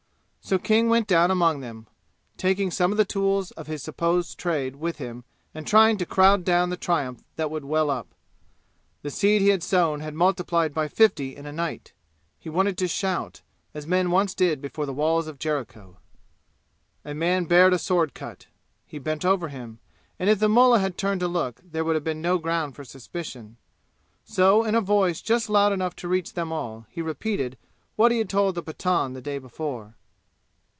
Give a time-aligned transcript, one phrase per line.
[0.43, 1.87] So King went down among them,
[2.35, 6.43] taking some of the tools of his supposed trade with him and trying to crowd
[6.43, 8.07] down the triumph that would well up.
[9.01, 11.93] The seed he had sown had multiplied by fifty in a night.
[12.37, 13.41] He wanted to shout,
[13.73, 15.99] as men once did before the walls of Jericho.
[17.05, 18.47] A man bared a sword cut.
[18.85, 19.79] He bent over him,
[20.19, 22.83] and if the mullah had turned to look there would have been no ground for
[22.83, 23.57] suspicion.
[24.25, 27.57] So in a voice just loud enough to reach them all, he repeated
[27.95, 29.95] what he had told the Pathan the day before.